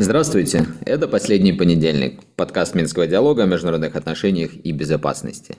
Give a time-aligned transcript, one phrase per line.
[0.00, 5.56] Здравствуйте, это «Последний понедельник», подкаст Минского диалога о международных отношениях и безопасности.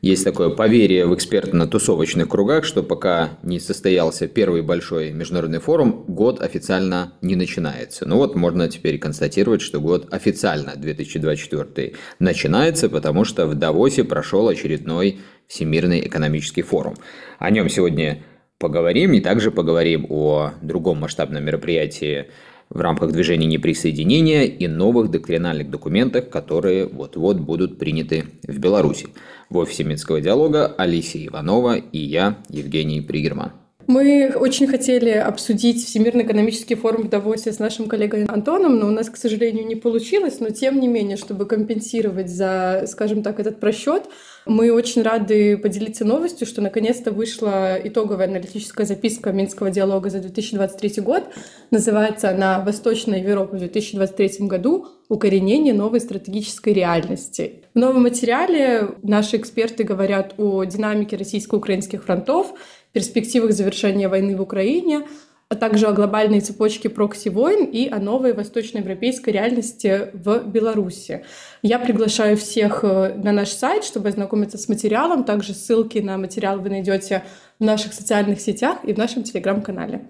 [0.00, 6.40] Есть такое поверье в экспертно-тусовочных кругах, что пока не состоялся первый большой международный форум, год
[6.40, 8.06] официально не начинается.
[8.06, 14.46] Ну вот можно теперь констатировать, что год официально 2024 начинается, потому что в Давосе прошел
[14.48, 15.18] очередной
[15.48, 16.94] Всемирный экономический форум.
[17.38, 18.22] О нем сегодня
[18.58, 22.26] поговорим и также поговорим о другом масштабном мероприятии
[22.68, 29.08] в рамках движения неприсоединения и новых доктринальных документах, которые вот-вот будут приняты в Беларуси.
[29.48, 33.52] В офисе Минского диалога Алисия Иванова и я, Евгений Пригерман.
[33.86, 38.90] Мы очень хотели обсудить Всемирный экономический форум в Давосе с нашим коллегой Антоном, но у
[38.90, 40.40] нас, к сожалению, не получилось.
[40.40, 44.02] Но тем не менее, чтобы компенсировать за, скажем так, этот просчет,
[44.48, 51.02] мы очень рады поделиться новостью, что наконец-то вышла итоговая аналитическая записка Минского диалога за 2023
[51.02, 51.24] год.
[51.70, 54.86] Называется она «Восточная Европа в 2023 году.
[55.08, 57.62] Укоренение новой стратегической реальности».
[57.74, 62.52] В новом материале наши эксперты говорят о динамике российско-украинских фронтов,
[62.92, 65.06] перспективах завершения войны в Украине,
[65.50, 71.24] а также о глобальной цепочке прокси-войн и о новой восточноевропейской реальности в Беларуси.
[71.62, 75.24] Я приглашаю всех э, на наш сайт, чтобы ознакомиться с материалом.
[75.24, 77.24] Также ссылки на материал вы найдете
[77.58, 80.08] в наших социальных сетях и в нашем телеграм-канале.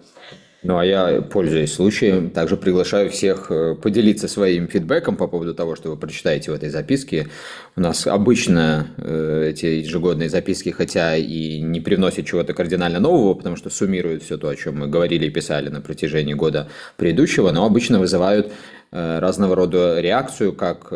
[0.64, 5.76] Ну, а я, пользуясь случаем, также приглашаю всех э, поделиться своим фидбэком по поводу того,
[5.76, 7.28] что вы прочитаете в этой записке.
[7.76, 13.54] У нас обычно э, эти ежегодные записки, хотя и не привносят чего-то кардинально нового, потому
[13.54, 17.64] что суммируют все то, о чем мы говорили и писали на протяжении года предыдущего, но
[17.64, 18.50] обычно вызывают
[18.90, 20.92] э, разного рода реакцию, как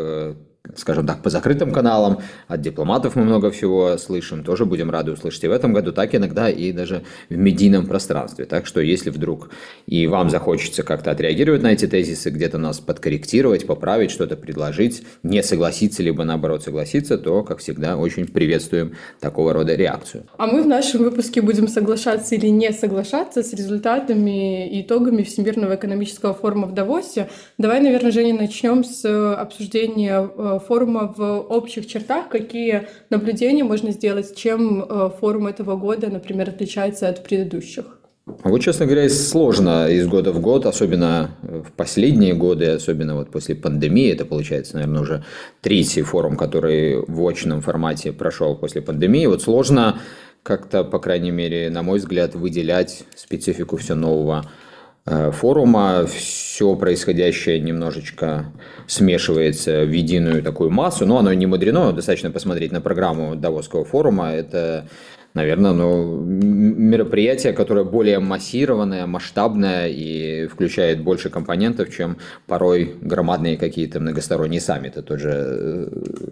[0.75, 5.43] скажем так, по закрытым каналам, от дипломатов мы много всего слышим, тоже будем рады услышать
[5.43, 8.45] и в этом году, так иногда и даже в медийном пространстве.
[8.45, 9.49] Так что если вдруг
[9.87, 15.43] и вам захочется как-то отреагировать на эти тезисы, где-то нас подкорректировать, поправить, что-то предложить, не
[15.43, 20.23] согласиться, либо наоборот согласиться, то, как всегда, очень приветствуем такого рода реакцию.
[20.37, 25.75] А мы в нашем выпуске будем соглашаться или не соглашаться с результатами и итогами Всемирного
[25.75, 27.29] экономического форума в Давосе.
[27.57, 29.03] Давай, наверное, Женя, начнем с
[29.35, 36.09] обсуждения э, форума в общих чертах, какие наблюдения можно сделать, чем э, форум этого года,
[36.09, 37.99] например, отличается от предыдущих?
[38.25, 43.53] Вот, честно говоря, сложно из года в год, особенно в последние годы, особенно вот после
[43.53, 45.23] пандемии, это получается, наверное, уже
[45.61, 49.25] третий форум, который в очном формате прошел после пандемии.
[49.25, 49.99] Вот сложно
[50.41, 54.62] как-то, по крайней мере, на мой взгляд, выделять специфику все нового Э,
[55.05, 58.45] форума все происходящее немножечко
[58.87, 64.31] смешивается в единую такую массу, но оно не мудрено, достаточно посмотреть на программу Давосского форума,
[64.31, 64.87] это,
[65.33, 73.99] наверное, ну, мероприятие, которое более массированное, масштабное и включает больше компонентов, чем порой громадные какие-то
[73.99, 75.01] многосторонние саммиты.
[75.01, 75.87] Тот же э,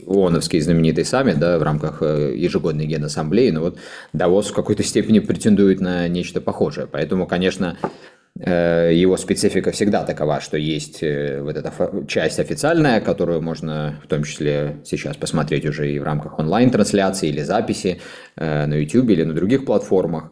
[0.08, 3.78] ООНовский знаменитый саммит да, в рамках э, ежегодной генассамблеи, но вот
[4.14, 6.88] Давос в какой-то степени претендует на нечто похожее.
[6.90, 11.72] Поэтому, конечно, Э, его специфика всегда такова, что есть э, вот эта
[12.08, 17.42] часть официальная, которую можно в том числе сейчас посмотреть уже и в рамках онлайн-трансляции или
[17.42, 18.02] записи
[18.36, 20.32] э, на YouTube или на других платформах.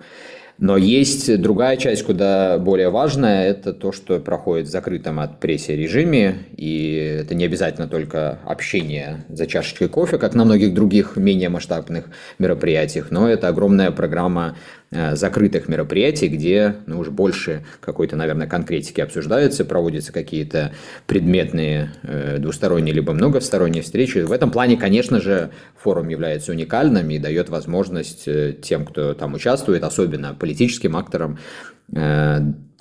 [0.62, 5.78] Но есть другая часть, куда более важная, это то, что проходит в закрытом от прессе
[5.78, 11.48] режиме, и это не обязательно только общение за чашечкой кофе, как на многих других менее
[11.48, 12.10] масштабных
[12.40, 19.02] мероприятиях, но это огромная программа Э, закрытых мероприятий, где ну, уже больше какой-то, наверное, конкретики
[19.02, 20.74] обсуждаются, проводятся какие-то
[21.06, 24.20] предметные э, двусторонние либо многосторонние встречи.
[24.20, 29.34] В этом плане, конечно же, форум является уникальным и дает возможность э, тем, кто там
[29.36, 31.38] участвует, особенно политическим акторам,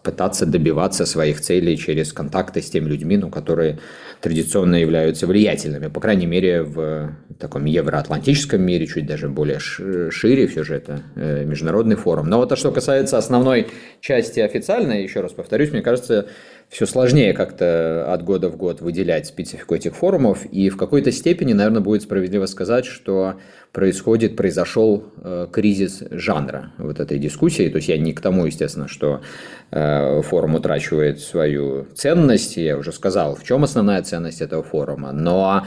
[0.09, 3.79] пытаться добиваться своих целей через контакты с теми людьми, ну, которые
[4.23, 10.65] традиционно являются влиятельными, по крайней мере, в таком евроатлантическом мире, чуть даже более шире, все
[10.65, 12.31] же это э, международный форум.
[12.31, 13.67] Но вот а что касается основной
[14.01, 16.27] части официальной, еще раз повторюсь, мне кажется,
[16.69, 21.55] все сложнее как-то от года в год выделять специфику этих форумов, и в какой-то степени,
[21.55, 23.37] наверное, будет справедливо сказать, что
[23.73, 27.69] происходит, произошел э, кризис жанра вот этой дискуссии.
[27.69, 29.23] То есть я не к тому, естественно, что
[29.71, 32.57] э, форум утрачивает свою ценность.
[32.57, 35.13] Я уже сказал, в чем основная ценность этого форума.
[35.13, 35.65] Но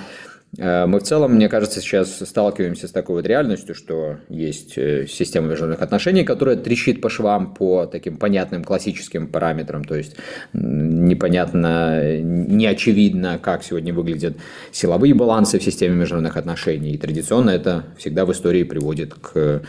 [0.58, 5.48] мы в целом, мне кажется, сейчас сталкиваемся с такой вот реальностью, что есть э, система
[5.48, 10.18] международных отношений, которая трещит по швам по таким понятным классическим параметрам, то есть
[10.52, 14.36] непонятно, не очевидно, как сегодня выглядят
[14.74, 16.92] силовые балансы в системе международных отношений.
[16.92, 19.62] И традиционно это всегда в истории приводит к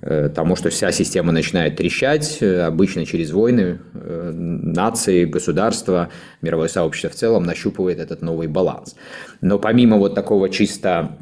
[0.00, 6.08] тому, что вся система начинает трещать, обычно через войны, нации, государства,
[6.40, 8.96] мировое сообщество в целом нащупывает этот новый баланс.
[9.40, 11.18] Но помимо вот такого чисто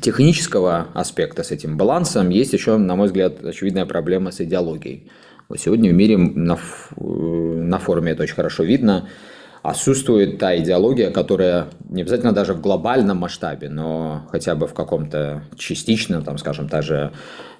[0.00, 5.10] технического аспекта с этим балансом, есть еще, на мой взгляд, очевидная проблема с идеологией.
[5.48, 6.58] Вот сегодня в мире на,
[6.96, 9.08] на форуме это очень хорошо видно,
[9.62, 15.42] отсутствует та идеология, которая не обязательно даже в глобальном масштабе, но хотя бы в каком-то
[15.56, 17.12] частичном, там, скажем, та же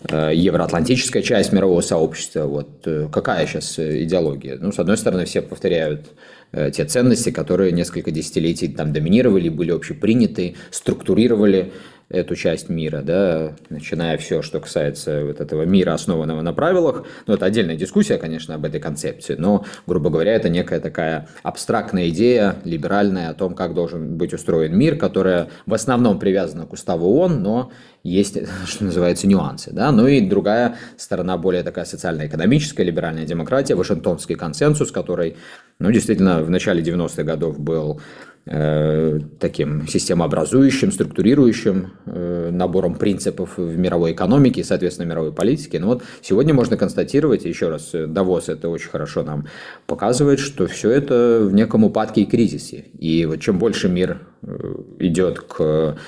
[0.08, 2.44] э, евроатлантическая часть мирового сообщества.
[2.44, 4.56] Вот э, какая сейчас идеология?
[4.58, 6.10] Ну, с одной стороны, все повторяют э,
[6.52, 11.72] те ценности, которые несколько десятилетий там доминировали, были общеприняты, структурировали
[12.10, 17.04] эту часть мира, да, начиная все, что касается вот этого мира, основанного на правилах.
[17.28, 22.08] Ну, это отдельная дискуссия, конечно, об этой концепции, но, грубо говоря, это некая такая абстрактная
[22.08, 27.06] идея, либеральная о том, как должен быть устроен мир, которая в основном привязана к уставу
[27.16, 27.70] ООН, но
[28.02, 28.36] есть,
[28.66, 29.70] что называется, нюансы.
[29.72, 29.92] Да?
[29.92, 35.36] Ну и другая сторона, более такая социально-экономическая, либеральная демократия, Вашингтонский консенсус, который,
[35.80, 38.00] ну, действительно, в начале 90-х годов был
[38.46, 45.78] Э, таким системообразующим, структурирующим э, набором принципов в мировой экономике и, соответственно, мировой политике.
[45.78, 49.46] Но вот сегодня можно констатировать, еще раз, Давос это очень хорошо нам
[49.86, 52.86] показывает, что все это в неком упадке и кризисе.
[52.98, 55.98] И вот чем больше мир э, идет к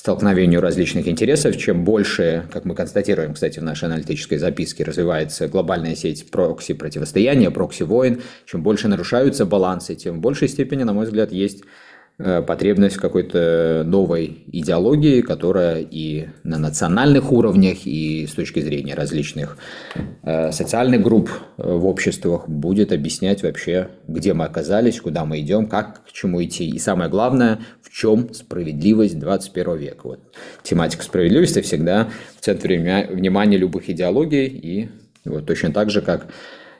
[0.00, 1.58] столкновению различных интересов.
[1.58, 7.50] Чем больше, как мы констатируем, кстати, в нашей аналитической записке, развивается глобальная сеть прокси противостояния,
[7.50, 11.64] прокси войн, чем больше нарушаются балансы, тем в большей степени, на мой взгляд, есть
[12.42, 19.56] потребность в какой-то новой идеологии, которая и на национальных уровнях, и с точки зрения различных
[20.22, 25.66] э, социальных групп э, в обществах будет объяснять вообще, где мы оказались, куда мы идем,
[25.66, 26.68] как к чему идти.
[26.68, 30.00] И самое главное, в чем справедливость 21 века.
[30.04, 30.20] Вот.
[30.62, 32.08] Тематика справедливости всегда
[32.38, 34.88] в центре внимания любых идеологий, и
[35.24, 36.26] вот точно так же, как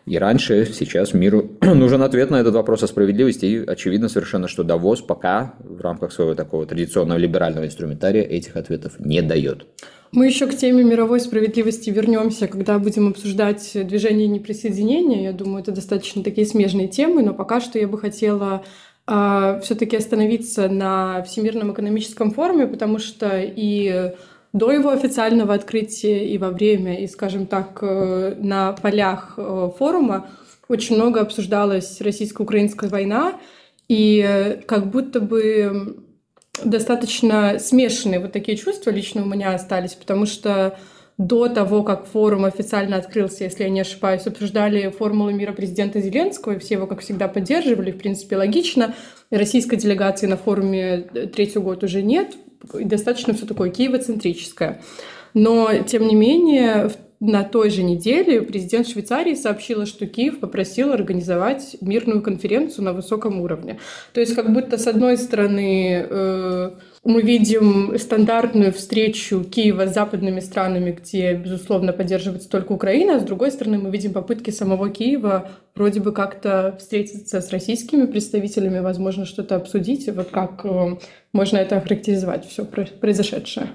[0.07, 3.45] и раньше, сейчас миру нужен ответ на этот вопрос о справедливости.
[3.45, 8.99] И очевидно совершенно, что Давос пока в рамках своего такого традиционного либерального инструментария этих ответов
[8.99, 9.67] не дает.
[10.13, 15.23] Мы еще к теме мировой справедливости вернемся, когда будем обсуждать движение неприсоединения.
[15.23, 18.65] Я думаю, это достаточно такие смежные темы, но пока что я бы хотела
[19.07, 24.15] э, все-таки остановиться на Всемирном экономическом форуме, потому что и
[24.53, 30.29] до его официального открытия и во время, и, скажем так, э, на полях э, форума
[30.69, 33.35] очень много обсуждалась российско-украинская война,
[33.89, 36.05] и э, как будто бы
[36.65, 40.77] достаточно смешанные вот такие чувства лично у меня остались, потому что
[41.17, 46.55] до того, как форум официально открылся, если я не ошибаюсь, обсуждали формулу мира президента Зеленского,
[46.55, 48.95] и все его, как всегда, поддерживали, в принципе, логично.
[49.31, 54.83] Российской делегации на форуме третий год уже нет, достаточно все такое киевоцентрическое.
[55.35, 56.91] Но, тем не менее,
[57.21, 63.41] на той же неделе президент Швейцарии сообщила, что Киев попросил организовать мирную конференцию на высоком
[63.43, 63.79] уровне.
[64.15, 66.71] То есть как будто с одной стороны э,
[67.03, 73.25] мы видим стандартную встречу Киева с западными странами, где, безусловно, поддерживается только Украина, а с
[73.25, 79.25] другой стороны мы видим попытки самого Киева вроде бы как-то встретиться с российскими представителями, возможно,
[79.25, 80.09] что-то обсудить.
[80.15, 80.99] Вот как э,
[81.33, 83.69] можно это охарактеризовать, все произошедшее?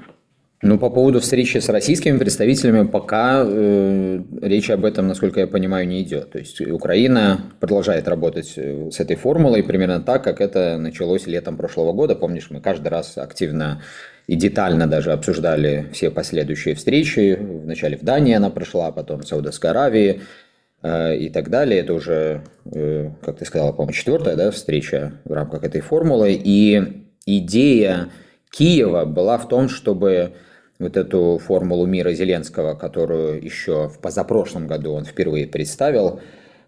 [0.67, 5.87] Ну, по поводу встречи с российскими представителями пока э, речи об этом, насколько я понимаю,
[5.87, 6.31] не идет.
[6.31, 11.55] То есть Украина продолжает работать э, с этой формулой примерно так, как это началось летом
[11.55, 12.15] прошлого года.
[12.15, 13.83] Помнишь, мы каждый раз активно
[14.25, 17.37] и детально даже обсуждали все последующие встречи.
[17.39, 20.21] Вначале в Дании она прошла, потом в Саудовской Аравии
[20.81, 21.81] э, и так далее.
[21.81, 22.41] Это уже,
[22.73, 26.31] э, как ты сказала, по-моему, четвертая да, встреча в рамках этой формулы.
[26.43, 28.09] И идея
[28.49, 30.33] Киева была в том, чтобы
[30.79, 36.19] вот эту формулу мира Зеленского, которую еще в позапрошлом году он впервые представил,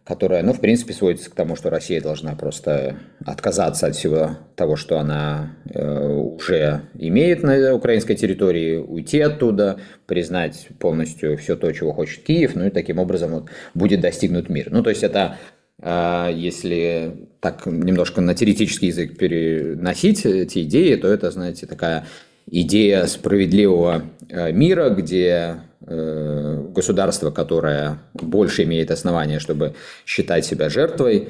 [0.08, 2.96] которая, ну, в принципе, сводится к тому, что Россия должна просто
[3.26, 10.70] отказаться от всего того, что она э, уже имеет на украинской территории, уйти оттуда, признать
[10.80, 14.70] полностью все то, чего хочет Киев, ну и таким образом вот будет достигнут мир.
[14.72, 15.40] Ну, то есть это
[15.82, 22.06] э, если так немножко на теоретический язык переносить эти идеи, то это, знаете, такая
[22.48, 29.76] идея справедливого э, мира, где э, государство, которое больше имеет основания, чтобы
[30.06, 31.30] считать себя жертвой,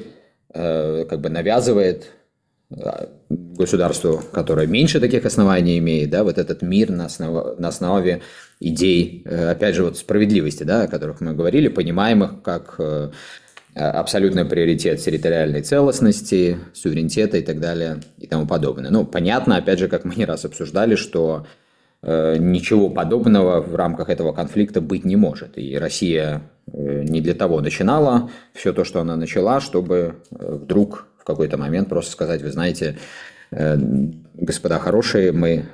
[0.54, 2.12] э, как бы навязывает
[3.30, 8.20] государству, которое меньше таких оснований имеет, да, вот этот мир на, основ, на основе
[8.60, 12.78] идей, опять же, вот справедливости, да, о которых мы говорили, понимаемых как
[13.74, 18.90] абсолютный приоритет территориальной целостности, суверенитета и так далее и тому подобное.
[18.90, 21.46] Ну, понятно, опять же, как мы не раз обсуждали, что
[22.02, 25.58] ничего подобного в рамках этого конфликта быть не может.
[25.58, 31.56] И Россия не для того начинала все то, что она начала, чтобы вдруг в какой-то
[31.56, 32.98] момент просто сказать, вы знаете,
[33.50, 35.64] господа хорошие, мы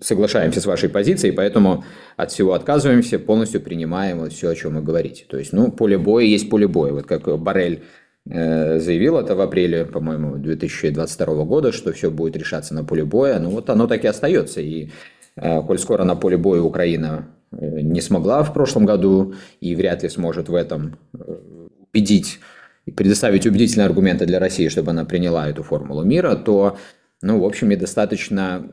[0.00, 1.84] соглашаемся с вашей позицией, поэтому
[2.16, 5.24] от всего отказываемся, полностью принимаем вот все, о чем вы говорите.
[5.28, 6.92] То есть, ну, поле боя есть поле боя.
[6.92, 7.82] Вот как Барель
[8.28, 13.38] э, заявил это в апреле, по-моему, 2022 года, что все будет решаться на поле боя,
[13.38, 14.60] ну вот оно так и остается.
[14.60, 14.90] И
[15.36, 20.02] э, коль скоро на поле боя Украина э, не смогла в прошлом году и вряд
[20.02, 20.96] ли сможет в этом
[21.92, 22.40] убедить
[22.86, 26.78] и предоставить убедительные аргументы для России, чтобы она приняла эту формулу мира, то,
[27.20, 28.72] ну, в общем, и достаточно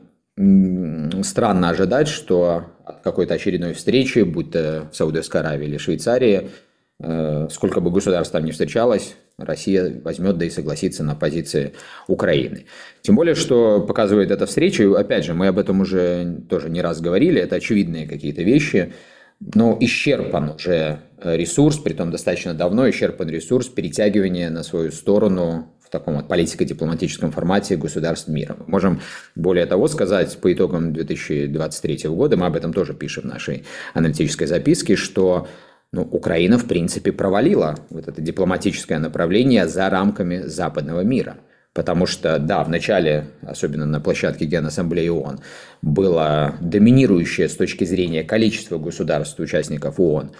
[1.22, 6.50] странно ожидать, что от какой-то очередной встречи, будь то в Саудовской Аравии или Швейцарии,
[6.98, 11.72] э, сколько бы государств там ни встречалось, Россия возьмет да и согласится на позиции
[12.08, 12.66] Украины.
[13.02, 17.00] Тем более, что показывает эта встреча, опять же, мы об этом уже тоже не раз
[17.00, 18.92] говорили, это очевидные какие-то вещи,
[19.40, 25.92] но исчерпан уже ресурс, при том достаточно давно исчерпан ресурс перетягивания на свою сторону в
[25.92, 28.54] таком вот политико-дипломатическом формате государств мира.
[28.60, 29.00] Мы можем
[29.34, 34.46] более того сказать по итогам 2023 года, мы об этом тоже пишем в нашей аналитической
[34.46, 35.48] записке, что
[35.92, 41.38] ну, Украина, в принципе, провалила вот это дипломатическое направление за рамками западного мира.
[41.72, 45.40] Потому что, да, в начале, особенно на площадке Генассамблеи ООН,
[45.82, 50.30] было доминирующее с точки зрения количества государств, участников ООН,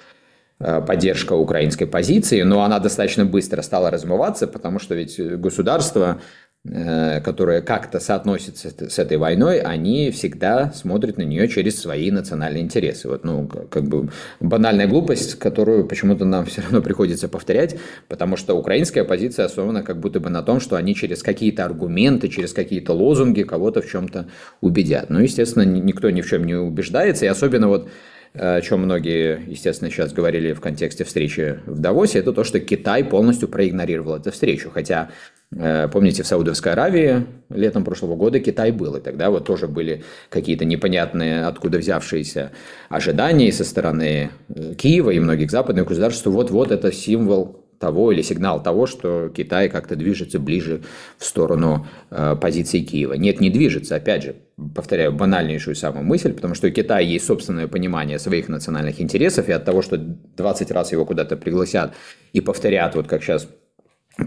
[0.61, 6.21] поддержка украинской позиции, но она достаточно быстро стала размываться, потому что ведь государства,
[6.65, 12.63] э, которые как-то соотносятся с этой войной, они всегда смотрят на нее через свои национальные
[12.63, 13.09] интересы.
[13.09, 17.77] Вот, ну, как бы банальная глупость, которую почему-то нам все равно приходится повторять,
[18.09, 22.29] потому что украинская позиция основана как будто бы на том, что они через какие-то аргументы,
[22.29, 24.27] через какие-то лозунги кого-то в чем-то
[24.61, 25.09] убедят.
[25.09, 27.89] Ну, естественно, никто ни в чем не убеждается, и особенно вот
[28.33, 33.03] о чем многие, естественно, сейчас говорили в контексте встречи в Давосе, это то, что Китай
[33.03, 34.71] полностью проигнорировал эту встречу.
[34.73, 35.11] Хотя,
[35.53, 40.05] э, помните, в Саудовской Аравии летом прошлого года Китай был, и тогда вот тоже были
[40.29, 42.53] какие-то непонятные, откуда взявшиеся
[42.89, 48.21] ожидания со стороны э, Киева и многих западных государств, что вот-вот это символ того или
[48.21, 50.83] сигнал того, что Китай как-то движется ближе
[51.17, 53.15] в сторону э, позиции Киева.
[53.15, 53.97] Нет, не движется.
[53.97, 54.37] Опять же,
[54.75, 59.53] повторяю, банальнейшую самую мысль, потому что у Китая есть собственное понимание своих национальных интересов, и
[59.53, 61.95] от того, что 20 раз его куда-то пригласят
[62.35, 63.49] и повторят, вот как сейчас,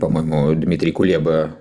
[0.01, 1.51] по-моему, Дмитрий Кулеба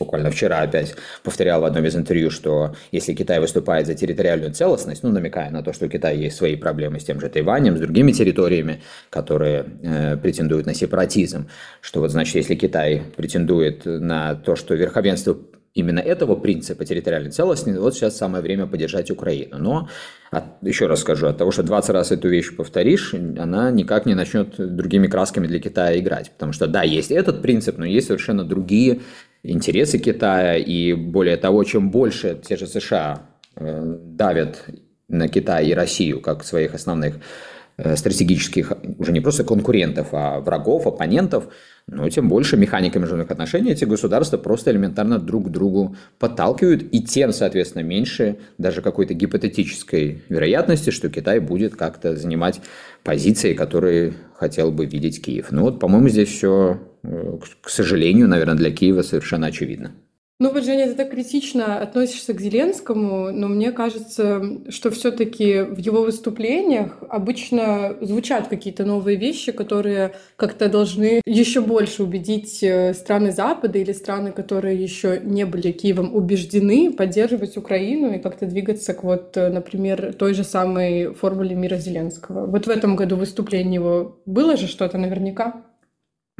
[0.00, 5.04] буквально вчера опять повторял в одном из интервью, что если Китай выступает за территориальную целостность,
[5.04, 7.80] ну, намекая на то, что у Китая есть свои проблемы с тем же Тайванем, с
[7.80, 11.48] другими территориями, которые э, претендуют на сепаратизм,
[11.80, 15.36] что вот значит, если Китай претендует на то, что верховенство
[15.74, 19.58] именно этого принципа территориальной целостности, вот сейчас самое время поддержать Украину.
[19.58, 19.88] Но,
[20.30, 24.14] от, еще раз скажу, от того, что 20 раз эту вещь повторишь, она никак не
[24.14, 26.32] начнет другими красками для Китая играть.
[26.32, 29.00] Потому что, да, есть этот принцип, но есть совершенно другие
[29.42, 33.22] интересы Китая, и более того, чем больше те же США
[33.56, 34.64] э, давят
[35.08, 37.16] на Китай и Россию как своих основных
[37.76, 41.48] э, стратегических, уже не просто конкурентов, а врагов, оппонентов,
[41.86, 47.02] но тем больше механика международных отношений эти государства просто элементарно друг к другу подталкивают, и
[47.02, 52.60] тем, соответственно, меньше даже какой-то гипотетической вероятности, что Китай будет как-то занимать
[53.02, 55.48] позиции, которые хотел бы видеть Киев.
[55.50, 59.92] Ну вот, по-моему, здесь все, к сожалению, наверное, для Киева совершенно очевидно.
[60.42, 65.60] Ну вот, Женя, ты так критично относишься к Зеленскому, но мне кажется, что все таки
[65.60, 72.94] в его выступлениях обычно звучат какие-то новые вещи, которые как-то должны еще больше убедить э,
[72.94, 78.94] страны Запада или страны, которые еще не были Киевом убеждены, поддерживать Украину и как-то двигаться
[78.94, 82.46] к вот, э, например, той же самой формуле мира Зеленского.
[82.46, 85.66] Вот в этом году выступление его было же что-то наверняка?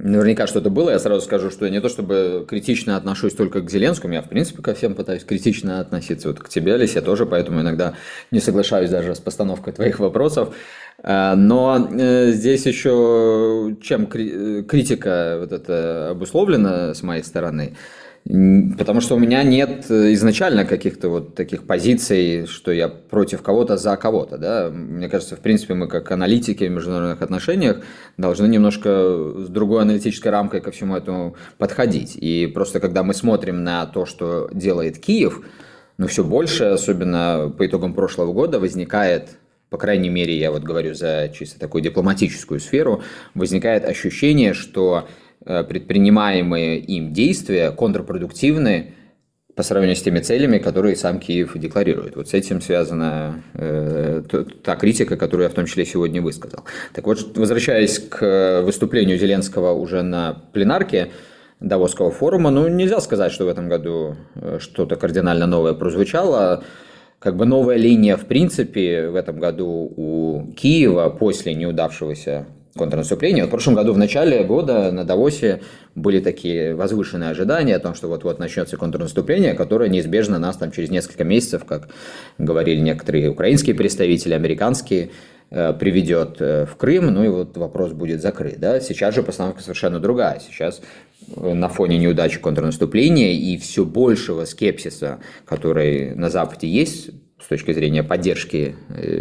[0.02, 0.90] Наверняка что-то было.
[0.90, 4.28] Я сразу скажу, что я не то чтобы критично отношусь только к Зеленскому, я в
[4.28, 6.28] принципе ко всем пытаюсь критично относиться.
[6.28, 7.95] Вот к тебе, Алисе, тоже, поэтому иногда
[8.30, 10.54] не соглашаюсь даже с постановкой твоих вопросов.
[11.02, 17.76] А, но э, здесь еще чем э, критика вот это обусловлена с моей стороны–
[18.24, 23.76] Потому что у меня нет э, изначально каких-то вот таких позиций, что я против кого-то
[23.78, 24.36] за кого-то.
[24.36, 24.70] Да?
[24.70, 27.78] Мне кажется, в принципе, мы как аналитики в международных отношениях
[28.18, 32.14] должны немножко с другой аналитической рамкой ко всему этому подходить.
[32.14, 35.40] И просто когда мы смотрим на то, что делает Киев,
[35.96, 39.38] ну все больше, особенно по итогам прошлого года, возникает
[39.70, 45.06] по крайней мере, я вот говорю за чисто такую дипломатическую сферу, возникает ощущение, что
[45.44, 48.94] предпринимаемые им действия контрпродуктивны
[49.56, 52.16] по сравнению с теми целями, которые сам Киев декларирует.
[52.16, 54.23] Вот с этим связана э,
[54.62, 56.64] та критика, которую я в том числе сегодня высказал.
[56.94, 61.11] Так вот, возвращаясь к выступлению Зеленского уже на пленарке,
[61.61, 62.50] Давосского форума.
[62.50, 66.64] Ну, нельзя сказать, что в этом году э, что-то кардинально новое прозвучало.
[67.18, 73.46] Как бы новая линия, в принципе, в этом году у Киева после неудавшегося контрнаступления.
[73.46, 75.60] В прошлом году, в начале года на Давосе
[75.94, 80.90] были такие возвышенные ожидания о том, что вот-вот начнется контрнаступление, которое неизбежно нас там через
[80.90, 81.88] несколько месяцев, как
[82.38, 85.10] говорили некоторые украинские представители, американские,
[85.52, 88.60] Э, приведет э, в Крым, ну и вот вопрос будет закрыт.
[88.60, 88.78] Да?
[88.78, 90.38] Сейчас же постановка совершенно другая.
[90.38, 90.80] Сейчас
[91.34, 97.10] э, на фоне неудачи контрнаступления и все большего скепсиса, который на Западе есть
[97.42, 98.75] с точки зрения поддержки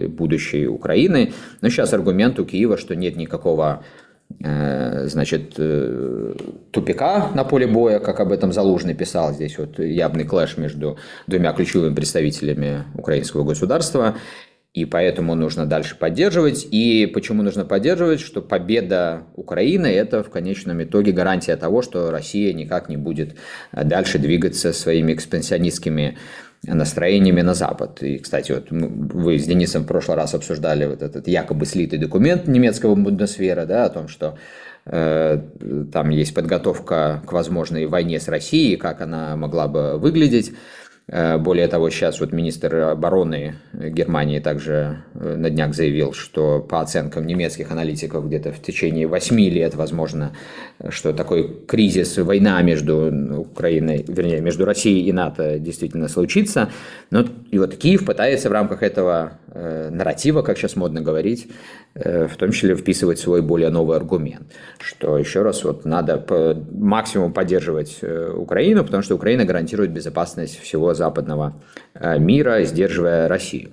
[0.07, 3.83] будущей Украины, но сейчас аргумент у Киева, что нет никакого
[4.39, 5.55] значит,
[6.71, 9.33] тупика на поле боя, как об этом Залужный писал.
[9.33, 14.17] Здесь вот явный клэш между двумя ключевыми представителями украинского государства
[14.71, 16.67] и поэтому нужно дальше поддерживать.
[16.69, 18.19] И почему нужно поддерживать?
[18.19, 23.35] Что победа Украины– это в конечном итоге гарантия того, что Россия никак не будет
[23.73, 26.17] дальше двигаться своими экспансионистскими
[26.63, 28.03] настроениями на Запад.
[28.03, 32.47] И, кстати, вот вы с Денисом в прошлый раз обсуждали вот этот якобы слитый документ
[32.47, 34.37] немецкого Бундесвера, да, о том, что
[34.85, 35.41] э,
[35.91, 40.53] там есть подготовка к возможной войне с Россией, как она могла бы выглядеть.
[41.11, 46.81] Э, более того, сейчас вот министр обороны Германии также э, на днях заявил, что по
[46.81, 50.33] оценкам немецких аналитиков где-то в течение 8 лет возможно,
[50.89, 56.69] что такой кризис, война между Украиной, вернее, между Россией и НАТО действительно случится.
[57.09, 61.47] Но и вот Киев пытается в рамках этого э, нарратива, как сейчас модно говорить,
[61.95, 64.43] Э, в том числе вписывать свой более новый аргумент,
[64.79, 70.59] что еще раз вот надо по максимум поддерживать э, Украину, потому что Украина гарантирует безопасность
[70.59, 71.53] всего западного
[71.95, 73.71] э, мира, сдерживая Россию.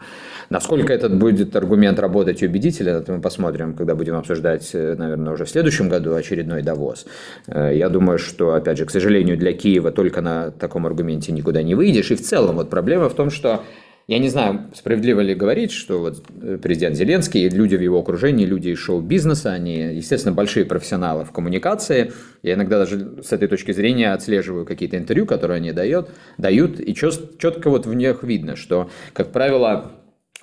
[0.49, 5.51] Насколько этот будет аргумент работать убедительно, это мы посмотрим, когда будем обсуждать, наверное, уже в
[5.51, 7.07] следующем году очередной довоз.
[7.49, 11.75] Я думаю, что, опять же, к сожалению, для Киева только на таком аргументе никуда не
[11.75, 12.13] выйдешь.
[12.13, 13.65] И в целом вот проблема в том, что
[14.09, 17.99] я не знаю, справедливо ли говорить, что вот э, президент Зеленский и люди в его
[17.99, 22.13] окружении, люди из шоу-бизнеса, они, естественно, большие профессионалы в коммуникации.
[22.45, 26.95] Я иногда даже с этой точки зрения отслеживаю какие-то интервью, которые они дают, дают и
[26.95, 29.91] четко вот в них видно, что, как правило,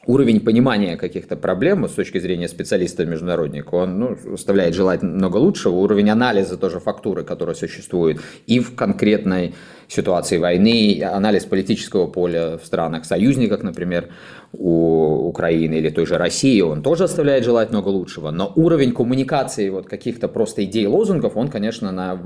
[0.06, 5.76] уровень понимания каких-то проблем с точки зрения специалиста-международника, он ну, оставляет желать много лучшего.
[5.76, 9.54] Уровень анализа тоже фактуры, которые существуют и в конкретной
[9.88, 14.10] ситуации войны, анализ политического поля в странах союзниках, например,
[14.54, 19.70] у Украины или той же России, он тоже оставляет желать много лучшего, но уровень коммуникации
[19.70, 22.20] вот каких-то просто идей, лозунгов, он, конечно, на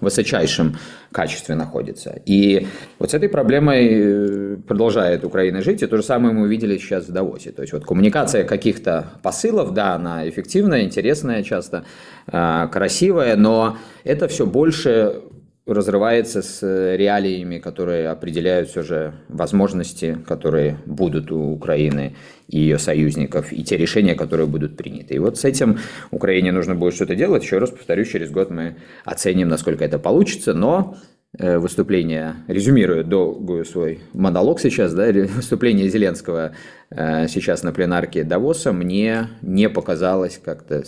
[0.00, 0.76] высочайшем
[1.12, 2.20] качестве находится.
[2.24, 2.66] И
[2.98, 7.08] вот с этой проблемой э, продолжает Украина жить, и то же самое мы увидели сейчас
[7.08, 7.50] в Давосе.
[7.50, 11.84] То есть вот коммуникация каких-то посылов, да, она эффективная, интересная часто,
[12.26, 15.22] э, красивая, но это все больше
[15.66, 16.62] разрывается с
[16.96, 22.14] реалиями, которые определяют все же возможности, которые будут у Украины
[22.48, 25.14] и ее союзников, и те решения, которые будут приняты.
[25.14, 25.78] И вот с этим
[26.12, 27.42] Украине нужно будет что-то делать.
[27.42, 30.96] Еще раз повторюсь, через год мы оценим, насколько это получится, но
[31.38, 36.52] Э, выступление, резюмируя долгую свой монолог сейчас, да, выступление Зеленского
[36.90, 40.84] сейчас на пленарке Давоса мне не показалось как-то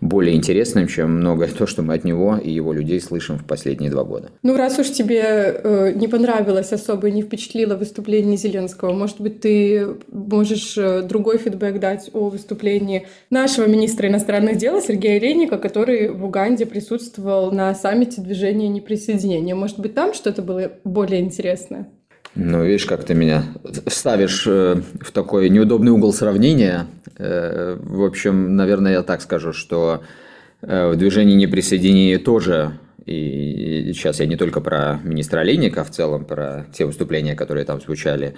[0.00, 3.90] более интересным, чем многое то, что мы от него и его людей слышим в последние
[3.90, 4.30] два года.
[4.42, 9.96] Ну, раз уж тебе э, не понравилось особо, не впечатлило выступление Зеленского, может быть, ты
[10.08, 16.66] можешь другой фидбэк дать о выступлении нашего министра иностранных дел Сергея Рейника, который в Уганде
[16.66, 19.54] присутствовал на саммите движения неприсоединения.
[19.54, 21.88] Может быть, там что-то было более интересное?
[22.34, 23.44] Ну, видишь, как ты меня
[23.86, 26.86] ставишь э, в такой неудобный угол сравнения.
[27.18, 30.02] Э, в общем, наверное, я так скажу, что
[30.62, 36.24] э, в движении неприсоединения тоже и сейчас я не только про министра Олейника, в целом
[36.24, 38.34] про те выступления, которые там звучали,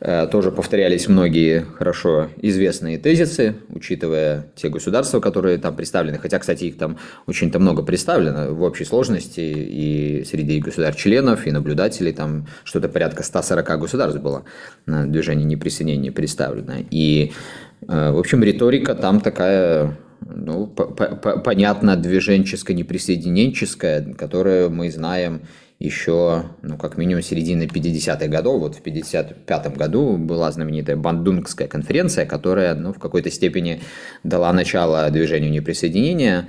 [0.00, 6.18] э, тоже повторялись многие хорошо известные тезисы, учитывая те государства, которые там представлены.
[6.18, 12.12] Хотя, кстати, их там очень-то много представлено в общей сложности и среди государств-членов, и наблюдателей.
[12.12, 14.44] Там что-то порядка 140 государств было
[14.86, 16.74] на движении неприсоединения представлено.
[16.90, 17.32] И,
[17.88, 25.42] э, в общем, риторика там такая ну, понятно, движенческое, неприсоединенческое, которое мы знаем
[25.78, 28.60] еще, ну, как минимум, середины 50-х годов.
[28.60, 33.80] Вот в 55-м году была знаменитая Бандунгская конференция, которая, ну, в какой-то степени
[34.22, 36.48] дала начало движению неприсоединения.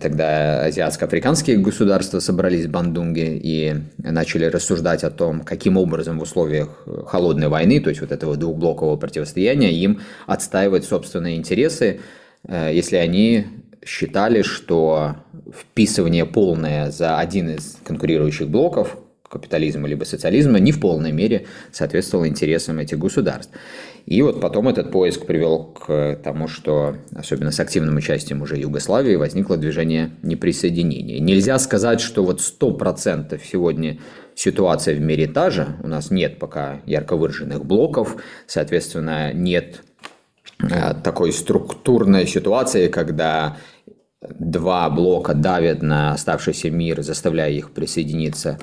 [0.00, 6.86] Тогда азиатско-африканские государства собрались в Бандунге и начали рассуждать о том, каким образом в условиях
[7.08, 11.98] холодной войны, то есть вот этого двухблокового противостояния, им отстаивать собственные интересы, э,
[12.48, 13.46] если они
[13.84, 15.16] считали, что
[15.52, 18.98] вписывание полное за один из конкурирующих блоков
[19.34, 23.52] капитализма либо социализма не в полной мере соответствовало интересам этих государств.
[24.06, 29.16] И вот потом этот поиск привел к тому, что, особенно с активным участием уже Югославии,
[29.16, 31.18] возникло движение неприсоединения.
[31.20, 33.98] Нельзя сказать, что вот 100% сегодня
[34.34, 35.76] ситуация в мире та же.
[35.82, 39.93] У нас нет пока ярко выраженных блоков, соответственно, нет э,
[41.02, 43.56] такой структурной ситуации, когда
[44.22, 48.58] два блока давят на оставшийся мир, заставляя их присоединиться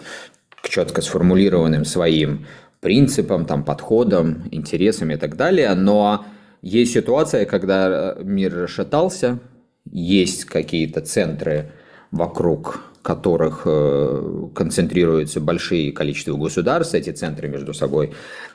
[0.62, 2.46] к четко сформулированным своим
[2.80, 5.74] принципам, там, подходам, интересам и так далее.
[5.76, 6.26] Но
[6.62, 9.40] есть ситуация, когда мир расшатался,
[9.92, 11.72] есть какие-то центры,
[12.12, 18.14] вокруг которых э, концентрируется большие количество государств, эти центры между собой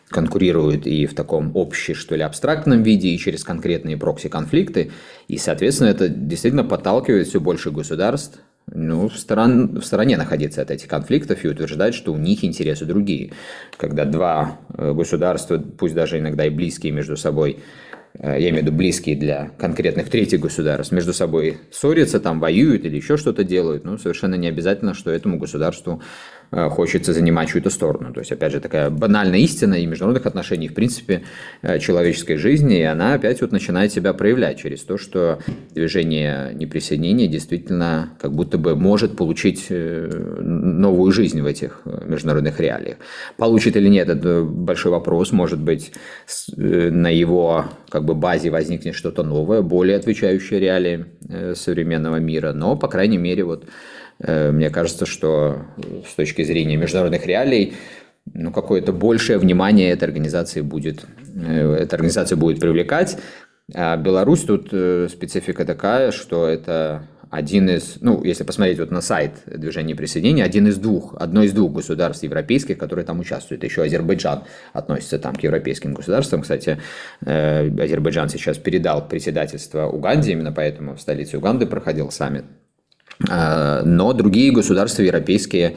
[0.09, 4.93] конкурируют и в таком общем, что ли, абстрактном виде, и через конкретные прокси-конфликты,
[5.27, 8.39] и, соответственно, это действительно подталкивает все больше государств
[8.73, 12.85] ну, в, сторон, в стороне находиться от этих конфликтов и утверждать, что у них интересы
[12.85, 13.33] другие.
[13.77, 17.61] Когда два э, государства, пусть даже иногда и близкие между собой,
[18.21, 22.97] я имею в виду близкие для конкретных третьих государств, между собой ссорятся, там воюют или
[22.97, 26.03] еще что-то делают, ну, совершенно не обязательно, что этому государству
[26.46, 28.13] Э, хочется занимать чью-то сторону.
[28.13, 31.23] То есть, опять же, такая банальная истина и международных отношений, в принципе,
[31.63, 35.41] э, человеческой жизни, и она опять вот начинает себя проявлять через то, что
[35.75, 40.09] движение неприсоединения действительно как будто бы может получить э,
[40.41, 42.97] новую жизнь в этих международных реалиях.
[43.37, 45.33] Получит или нет, это большой вопрос.
[45.33, 45.93] Может быть,
[46.57, 51.07] на его как бы базе возникнет что-то новое, более отвечающее реалиям
[51.55, 52.53] современного мира.
[52.53, 55.67] Но, по крайней мере, вот Э, мне кажется, что
[56.09, 57.75] с точки зрения международных реалий,
[58.35, 63.19] ну, какое-то большее внимание этой организации будет, э, эта организация будет привлекать.
[63.75, 69.01] А Беларусь тут э, специфика такая, что это один из, ну, если посмотреть вот на
[69.01, 73.65] сайт движения присоединения, один из двух, одно из двух государств европейских, которые там участвуют.
[73.65, 76.43] Еще Азербайджан относится там к европейским государствам.
[76.43, 76.79] Кстати,
[77.23, 82.45] Азербайджан сейчас передал председательство Уганде, именно поэтому в столице Уганды проходил саммит
[83.19, 85.77] но другие государства европейские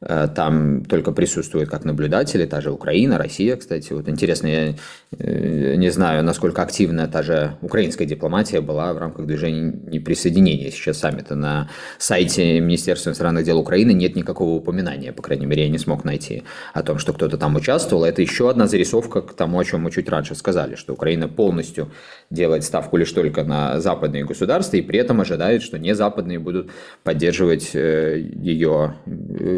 [0.00, 3.92] там только присутствуют как наблюдатели, та же Украина, Россия, кстати.
[3.92, 4.74] Вот интересно, я
[5.18, 10.98] э, не знаю, насколько активна та же украинская дипломатия была в рамках движения неприсоединения сейчас
[10.98, 11.34] саммита.
[11.34, 16.04] На сайте Министерства иностранных дел Украины нет никакого упоминания, по крайней мере, я не смог
[16.04, 18.04] найти о том, что кто-то там участвовал.
[18.04, 21.90] Это еще одна зарисовка к тому, о чем мы чуть раньше сказали, что Украина полностью
[22.30, 26.70] делает ставку лишь только на западные государства и при этом ожидает, что не западные будут
[27.02, 28.94] поддерживать э, ее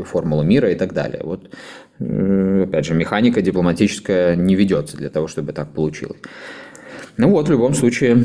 [0.06, 1.20] форму формулу мира и так далее.
[1.24, 1.50] Вот,
[1.98, 6.20] опять же, механика дипломатическая не ведется для того, чтобы так получилось.
[7.16, 8.24] Ну вот, в любом случае,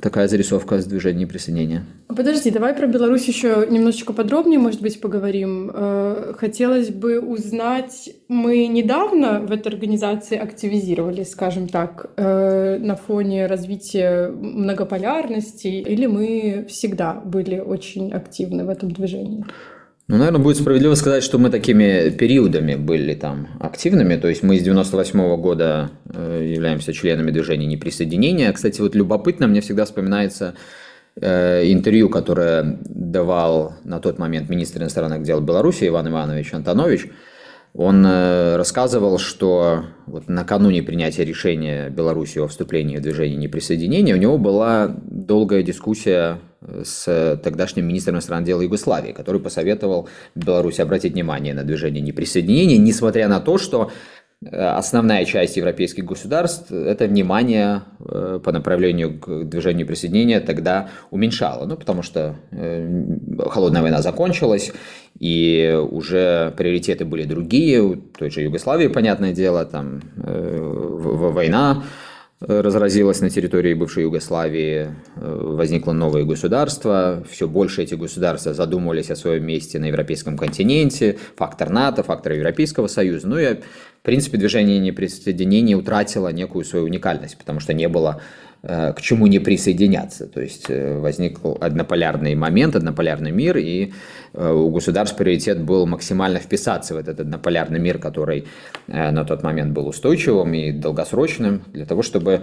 [0.00, 1.84] такая зарисовка с движением присоединения.
[2.08, 5.70] Подожди, давай про Беларусь еще немножечко подробнее, может быть, поговорим.
[5.74, 13.46] Э, хотелось бы узнать, мы недавно в этой организации активизировались, скажем так, э, на фоне
[13.46, 19.44] развития многополярности, или мы всегда были очень активны в этом движении?
[20.06, 24.16] Ну, наверное, будет справедливо сказать, что мы такими периодами были там активными.
[24.16, 28.52] То есть мы с 98 -го года э, являемся членами движения неприсоединения.
[28.52, 30.56] Кстати, вот любопытно, мне всегда вспоминается
[31.18, 37.06] э, интервью, которое давал на тот момент министр иностранных дел Беларуси Иван Иванович Антонович.
[37.76, 44.18] Он э, рассказывал, что вот накануне принятия решения Беларуси о вступлении в движение неприсоединения у
[44.18, 46.38] него была долгая дискуссия
[46.84, 53.26] с тогдашним министром иностранных дел Югославии, который посоветовал Беларуси обратить внимание на движение неприсоединения, несмотря
[53.28, 53.90] на то, что
[54.40, 61.66] э, основная часть европейских государств это внимание э, по направлению к движению присоединения тогда уменьшало,
[61.66, 62.88] ну, потому что э,
[63.50, 64.72] холодная война закончилась,
[65.18, 71.82] и уже приоритеты были другие, у той же Югославии, понятное дело, там война
[72.46, 79.16] разразилась на территории бывшей Югославии, э, возникло новое государство, все больше эти государства задумывались о
[79.16, 83.28] своем месте на европейском континенте, фактор НАТО, фактор Европейского Союза.
[83.28, 88.43] Ну и, в принципе, движение неприсоединения утратило некую свою уникальность, потому что не было Э,
[88.66, 90.26] к чему не присоединяться.
[90.26, 93.92] То есть э, возник однополярный момент, однополярный мир, и
[94.32, 98.46] э, у государств приоритет был максимально вписаться в этот однополярный мир, который
[98.86, 102.42] на тот момент был устойчивым и долгосрочным, для того, чтобы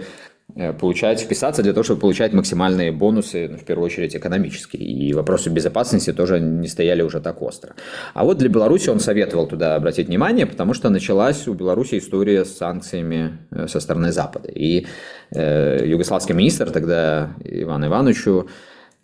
[0.78, 4.82] получать, вписаться для того, чтобы получать максимальные бонусы, ну, в первую очередь экономические.
[4.82, 7.74] И вопросы безопасности тоже не стояли уже так остро.
[8.14, 12.44] А вот для Беларуси он советовал туда обратить внимание, потому что началась у Беларуси история
[12.44, 14.50] с санкциями э, со стороны Запада.
[14.50, 14.86] И
[15.30, 18.48] э, югославский министр тогда Иван Ивановичу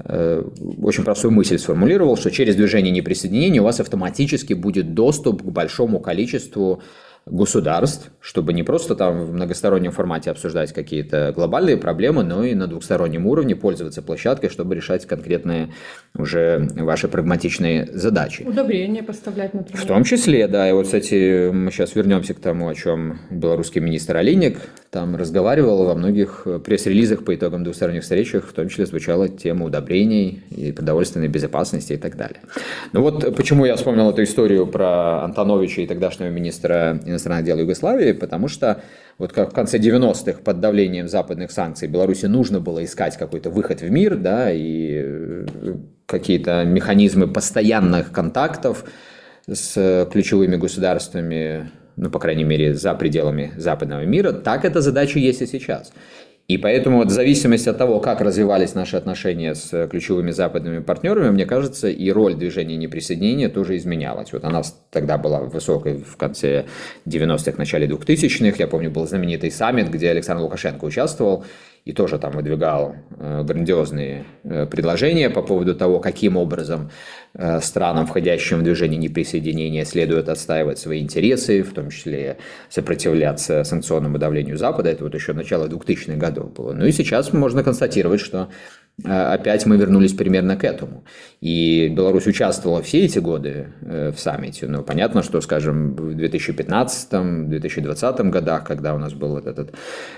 [0.05, 0.43] э,
[0.83, 6.01] очень простую мысль сформулировал, что через движение неприсоединения у вас автоматически будет доступ к большому
[6.01, 6.83] количеству
[7.31, 12.67] государств, чтобы не просто там в многостороннем формате обсуждать какие-то глобальные проблемы, но и на
[12.67, 15.71] двухстороннем уровне пользоваться площадкой, чтобы решать конкретные
[16.17, 18.43] уже ваши прагматичные задачи.
[18.43, 19.83] Удобрения поставлять, например.
[19.83, 20.69] В том числе, да.
[20.69, 24.59] И вот, кстати, мы сейчас вернемся к тому, о чем белорусский министр Олейник
[24.91, 30.43] там разговаривал во многих пресс-релизах по итогам двухсторонних встреч, в том числе звучала тема удобрений
[30.51, 32.41] и продовольственной безопасности и так далее.
[32.93, 38.13] Ну вот почему я вспомнил эту историю про Антоновича и тогдашнего министра иностранных дел Югославии,
[38.13, 38.83] потому что
[39.19, 43.81] вот как в конце 90-х под давлением западных санкций Беларуси нужно было искать какой-то выход
[43.81, 45.47] в мир, да, и э,
[46.07, 48.85] какие-то механизмы постоянных контактов
[49.47, 55.43] с ключевыми государствами, ну, по крайней мере, за пределами западного мира, так эта задача есть
[55.43, 55.93] и сейчас.
[56.49, 61.45] И поэтому в зависимости от того, как развивались наши отношения с ключевыми западными партнерами, мне
[61.45, 64.33] кажется, и роль движения неприсоединения тоже изменялась.
[64.33, 66.65] Вот она тогда была высокой в конце
[67.07, 68.57] 90-х, начале 2000-х.
[68.59, 71.45] Я помню, был знаменитый саммит, где Александр Лукашенко участвовал
[71.89, 76.91] и тоже там выдвигал э, грандиозные э, предложения по поводу того, каким образом
[77.33, 82.37] э, странам, входящим в движение неприсоединения, следует отстаивать свои интересы, в том числе
[82.69, 84.91] сопротивляться санкционному давлению Запада.
[84.91, 86.75] Это вот еще начало 2000-х годов было.
[86.75, 88.51] Ну и сейчас можно констатировать, что
[89.05, 91.05] опять мы вернулись примерно к этому.
[91.41, 94.67] И Беларусь участвовала все эти годы э, в саммите.
[94.67, 99.73] Но понятно, что, скажем, в 2015-2020 годах, когда у нас был вот этот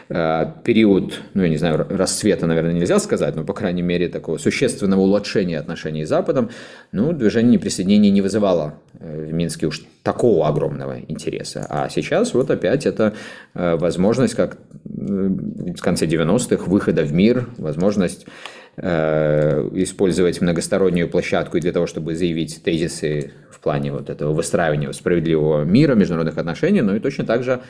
[0.08, 4.38] э, период, ну, я не знаю, расцвета, наверное, нельзя сказать, но, по крайней мере, такого
[4.38, 6.48] существенного улучшения отношений с Западом,
[6.90, 11.66] ну, движение неприсоединения не вызывало э, в Минске уж такого огромного интереса.
[11.68, 13.12] А сейчас вот опять это
[13.52, 18.24] возможность, как в конце 90-х, выхода в мир, возможность
[18.76, 25.94] использовать многостороннюю площадку для того, чтобы заявить тезисы в плане вот этого выстраивания справедливого мира,
[25.94, 27.60] международных отношений, но и точно так же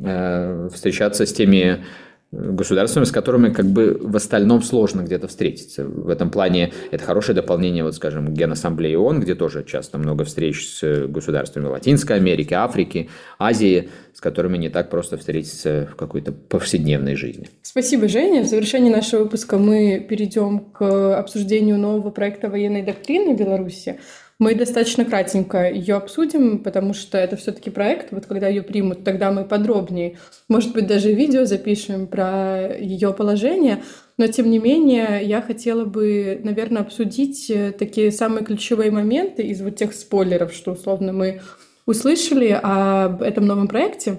[0.00, 1.84] э, встречаться с теми
[2.32, 5.84] государствами, с которыми как бы в остальном сложно где-то встретиться.
[5.84, 10.24] В этом плане это хорошее дополнение, вот скажем, к Генассамблее ООН, где тоже часто много
[10.24, 16.32] встреч с государствами Латинской Америки, Африки, Азии, с которыми не так просто встретиться в какой-то
[16.32, 17.48] повседневной жизни.
[17.60, 18.42] Спасибо, Женя.
[18.42, 23.98] В завершении нашего выпуска мы перейдем к обсуждению нового проекта военной доктрины Беларуси.
[24.42, 28.10] Мы достаточно кратенько ее обсудим, потому что это все-таки проект.
[28.10, 33.84] Вот когда ее примут, тогда мы подробнее, может быть, даже видео запишем про ее положение.
[34.18, 39.62] Но, тем не менее, я хотела бы, наверное, обсудить э, такие самые ключевые моменты из
[39.62, 41.40] вот тех спойлеров, что, условно, мы
[41.86, 44.18] услышали об этом новом проекте.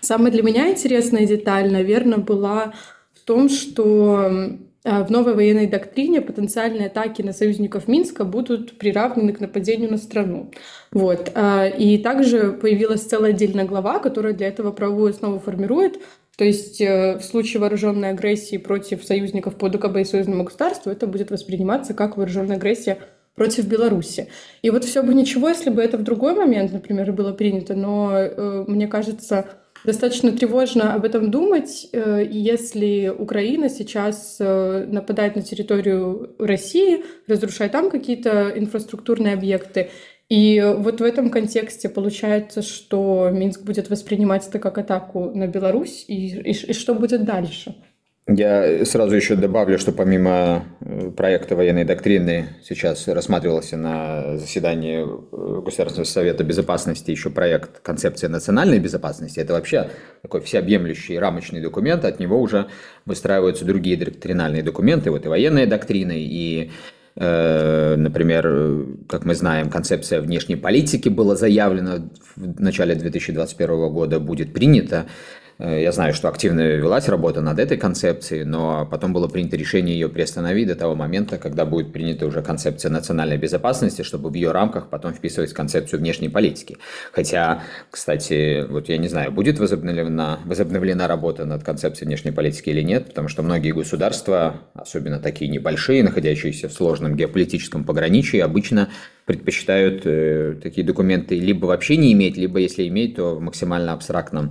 [0.00, 2.72] Самая для меня интересная деталь, наверное, была
[3.12, 9.40] в том, что в новой военной доктрине потенциальные атаки на союзников Минска будут приравнены к
[9.40, 10.50] нападению на страну.
[10.90, 11.30] Вот.
[11.34, 16.00] А, и также появилась целая отдельная глава, которая для этого правовую основу формирует.
[16.36, 21.06] То есть э, в случае вооруженной агрессии против союзников по ДКБ и союзному государству это
[21.06, 22.98] будет восприниматься как вооруженная агрессия
[23.34, 24.28] против Беларуси.
[24.62, 28.12] И вот все бы ничего, если бы это в другой момент, например, было принято, но
[28.14, 29.46] э, мне кажется,
[29.84, 37.72] Достаточно тревожно об этом думать, э, если Украина сейчас э, нападает на территорию России, разрушает
[37.72, 39.90] там какие-то инфраструктурные объекты.
[40.28, 46.04] И вот в этом контексте получается, что Минск будет воспринимать это как атаку на Беларусь,
[46.06, 47.74] и, и, и что будет дальше?
[48.28, 55.60] Я сразу еще добавлю, что помимо э, проекта военной доктрины сейчас рассматривался на заседании э,
[55.60, 59.40] Государственного совета безопасности еще проект концепции национальной безопасности.
[59.40, 59.90] Это вообще
[60.22, 62.68] такой всеобъемлющий рамочный документ, от него уже
[63.06, 66.70] выстраиваются другие доктринальные документы, вот и военные доктрины, и
[67.16, 74.54] э, Например, как мы знаем, концепция внешней политики была заявлена в начале 2021 года, будет
[74.54, 75.06] принята.
[75.62, 79.94] Э, я знаю, что активно велась работа над этой концепцией, но потом было принято решение
[79.94, 84.50] ее приостановить до того момента, когда будет принята уже концепция национальной безопасности, чтобы в ее
[84.50, 86.78] рамках потом вписывать концепцию внешней политики.
[87.12, 92.82] Хотя, кстати, вот я не знаю, будет возобновлена, возобновлена работа над концепцией внешней политики или
[92.82, 98.88] нет, потому что многие государства, особенно такие небольшие, находящиеся в сложном геополитическом пограничии, обычно
[99.26, 104.50] предпочитают э, такие документы либо вообще не иметь, либо если иметь, то в максимально абстрактном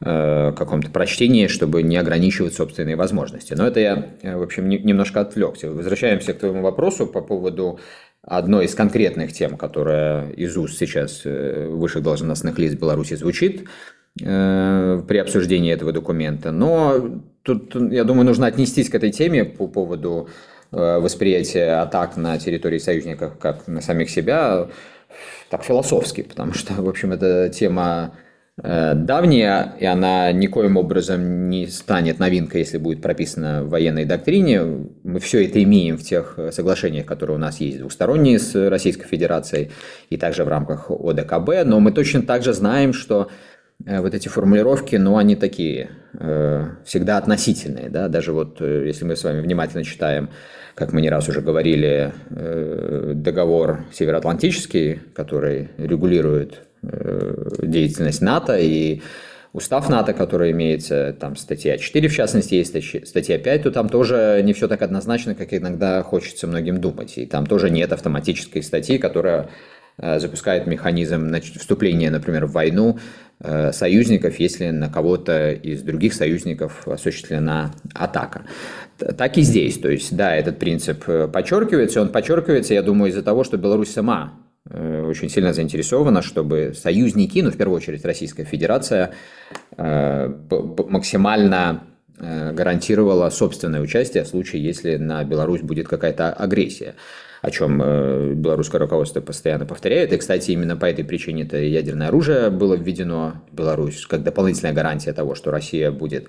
[0.00, 3.54] э, каком-то прочтении, чтобы не ограничивать собственные возможности.
[3.54, 5.70] Но это я, э, в общем, немножко отвлекся.
[5.70, 7.80] Возвращаемся к твоему вопросу по поводу
[8.22, 13.64] одной из конкретных тем, которая из уст сейчас высших должностных лиц Беларуси звучит
[14.16, 16.50] при обсуждении этого документа.
[16.50, 20.28] Но тут, я думаю, нужно отнестись к этой теме по поводу
[20.72, 24.68] восприятия атак на территории союзников как на самих себя
[25.50, 28.27] так философски, потому что, в общем, эта тема э,
[28.62, 34.62] давняя, и она никоим образом не станет новинкой, если будет прописана в военной доктрине.
[35.04, 39.70] Мы все это имеем в тех соглашениях, которые у нас есть двусторонние с Российской Федерацией
[40.10, 43.28] и также в рамках ОДКБ, но мы точно также знаем, что
[43.86, 49.14] э, вот эти формулировки, ну, они такие, э, всегда относительные, да, даже вот если мы
[49.14, 50.30] с вами внимательно читаем
[50.78, 59.02] как мы не раз уже говорили, э, договор Североатлантический, который регулирует э, деятельность НАТО и
[59.52, 64.40] устав НАТО, который имеется, там статья 4 в частности, есть статья 5, то там тоже
[64.44, 67.18] не все так однозначно, как иногда хочется многим думать.
[67.18, 69.48] И там тоже нет автоматической статьи, которая
[69.98, 72.98] э, запускает механизм вступления, например, в войну
[73.70, 78.42] союзников, если на кого-то из других союзников осуществлена атака.
[78.98, 79.78] Так и здесь.
[79.78, 82.02] То есть, да, этот принцип э, подчеркивается.
[82.02, 84.47] Он подчеркивается, я думаю, из-за того, что Беларусь сама э,
[85.08, 89.12] очень сильно заинтересована, чтобы союзники, ну, в первую очередь Российская Федерация,
[89.76, 90.32] э,
[90.88, 91.84] максимально
[92.20, 96.94] гарантировала собственное участие в случае, если на Беларусь будет какая-то агрессия
[97.40, 100.12] о чем белорусское руководство постоянно повторяет.
[100.12, 104.72] И, кстати, именно по этой причине это ядерное оружие было введено в Беларусь как дополнительная
[104.72, 106.28] гарантия того, что Россия будет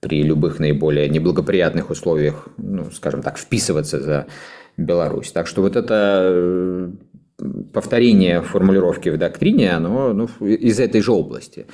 [0.00, 4.26] при любых наиболее неблагоприятных условиях, ну, скажем так, вписываться за
[4.76, 5.30] Беларусь.
[5.30, 6.90] Так что вот это э,
[7.72, 11.66] повторение формулировки в доктрине, оно ну, из этой же области.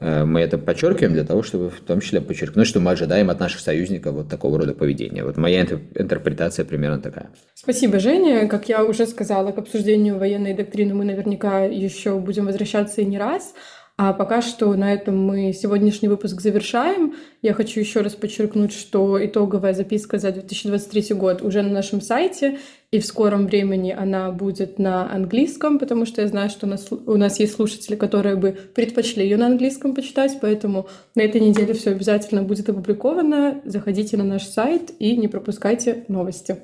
[0.00, 3.38] Э, мы это подчеркиваем для того, чтобы в том числе подчеркнуть, что мы ожидаем от
[3.38, 5.24] наших союзников вот такого рода поведения.
[5.24, 7.30] Вот моя интерпретация примерно такая.
[7.54, 8.48] Спасибо, Женя.
[8.48, 13.18] Как я уже сказала, к обсуждению военной доктрины мы наверняка еще будем возвращаться и не
[13.18, 13.54] раз.
[14.02, 17.16] А пока что на этом мы сегодняшний выпуск завершаем.
[17.42, 22.60] Я хочу еще раз подчеркнуть, что итоговая записка за 2023 год уже на нашем сайте,
[22.90, 26.88] и в скором времени она будет на английском, потому что я знаю, что у нас,
[26.90, 31.74] у нас есть слушатели, которые бы предпочли ее на английском почитать, поэтому на этой неделе
[31.74, 33.60] все обязательно будет опубликовано.
[33.66, 36.56] Заходите на наш сайт и не пропускайте новости.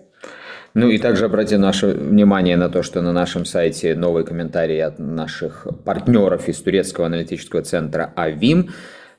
[0.77, 4.99] Ну и также обратите наше внимание на то, что на нашем сайте новые комментарии от
[4.99, 8.69] наших партнеров из турецкого аналитического центра АВИМ.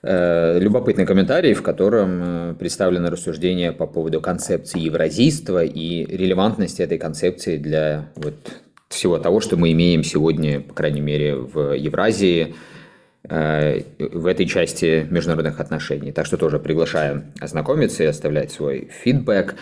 [0.04, 7.00] Э, любопытный комментарий, в котором э, представлены рассуждения по поводу концепции евразийства и релевантности этой
[7.00, 8.36] концепции для вот
[8.90, 12.54] всего того, что мы имеем сегодня, по крайней мере, в Евразии,
[13.24, 16.12] э, в этой части международных отношений.
[16.12, 19.56] Так что тоже приглашаем ознакомиться и оставлять свой фидбэк.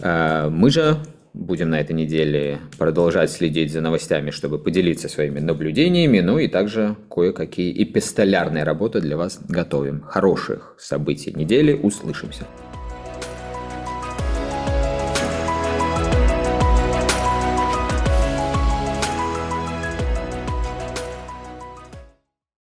[0.00, 0.96] Мы же
[1.32, 6.96] Будем на этой неделе продолжать следить за новостями, чтобы поделиться своими наблюдениями, ну и также
[7.08, 10.00] кое-какие эпистолярные работы для вас готовим.
[10.02, 11.72] Хороших событий недели.
[11.72, 12.46] Услышимся.